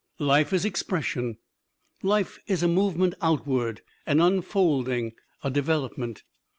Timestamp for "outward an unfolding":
3.21-5.11